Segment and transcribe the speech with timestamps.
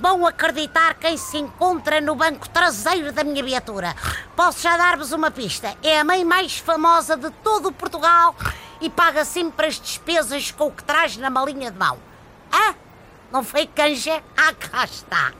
[0.00, 3.94] vão acreditar quem se encontra no banco traseiro da minha viatura.
[4.36, 5.76] Posso já dar-vos uma pista.
[5.82, 8.34] É a mãe mais famosa de todo Portugal
[8.80, 11.98] e paga sempre as despesas com o que traz na malinha de mão.
[12.52, 12.74] Ah,
[13.30, 14.22] não foi canja?
[14.36, 15.32] Ah, cá está.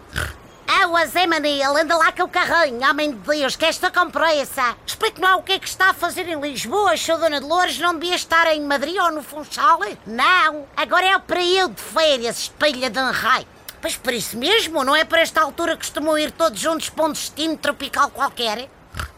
[0.71, 4.11] Ah, o Zé Manil, anda lá com o carrinho, homem de Deus, que esta com
[4.11, 4.77] pressa.
[4.87, 7.95] Explique-me lá o que é que está a fazer em Lisboa, sou Dona Dolores, não
[7.95, 9.80] devia estar em Madrid ou no Funchal?
[10.07, 13.58] Não, agora é o período de férias, espelha de um raio.
[13.80, 17.05] Pois por isso mesmo, não é para esta altura que costumam ir todos juntos para
[17.05, 18.68] um destino tropical qualquer?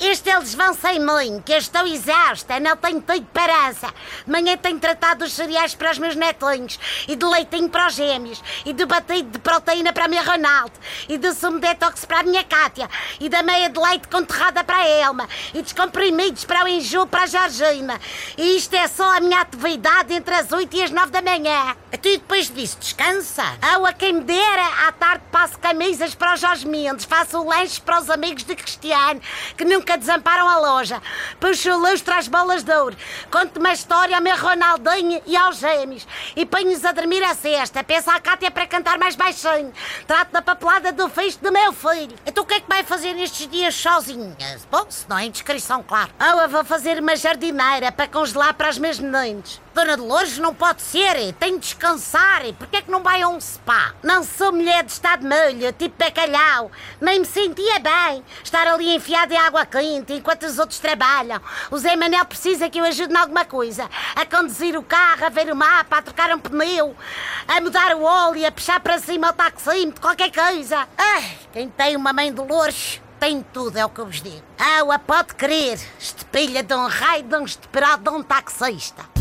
[0.00, 3.92] Este eles vão sem mãe, que eu estou exausta, não tenho tempo parança.
[4.24, 7.94] De manhã tenho tratado dos cereais para os meus netinhos, e de leitinho para os
[7.94, 10.72] gêmeos, e de batido de proteína para a minha Ronaldo,
[11.06, 12.88] e de sumo detox para a minha Cátia,
[13.20, 17.06] e da meia de leite conterrada para a Elma, e dos comprimidos para o enjoo
[17.06, 18.00] para a Georgina.
[18.38, 21.76] E isto é só a minha atividade entre as 8 e as 9 da manhã.
[22.00, 23.44] Tu e depois disso, descansa.
[23.76, 27.78] Ou a quem me dera, à tarde passo camisas para os Jorge Mendes, faço lanches
[27.78, 29.20] para os amigos de Cristiano,
[29.56, 31.02] que nunca desamparam a loja.
[31.38, 32.96] Puxo o lustre às bolas de ouro.
[33.30, 36.06] Conto uma história ao meu Ronaldinho e aos gêmeos.
[36.36, 37.84] E ponho-os a dormir a cesta.
[37.84, 39.72] Peço à Cátia para cantar mais baixinho.
[40.06, 42.16] Trato da papelada do fixe do meu filho.
[42.24, 44.36] Então o que é que vai fazer nestes dias sozinha?
[44.70, 46.10] Bom, se não é indiscrição, claro.
[46.20, 49.60] Ou eu vou fazer uma jardineira para congelar para os meus meninos.
[49.74, 51.32] Dona Dolores, não pode ser.
[51.34, 52.42] Tenho de descansar.
[52.58, 53.94] Porquê é que não vai a um spa?
[54.02, 56.70] Não sou mulher de estado molho, tipo bacalhau.
[57.00, 61.40] Nem me sentia bem estar ali enfiada em água quente enquanto os outros trabalham.
[61.70, 63.88] O Zé Manel precisa que eu ajude em alguma coisa.
[64.14, 66.96] A conduzir o carro, a ver o mapa, a trocar um pneu,
[67.46, 70.86] a mudar o óleo, a puxar para cima o taxímetro, qualquer coisa.
[70.96, 74.42] Ai, quem tem uma mãe Dolores tem tudo, é o que eu vos digo.
[74.58, 75.78] Ah, pode crer.
[75.98, 79.19] Estepilha de um raio de um esperado de um taxista.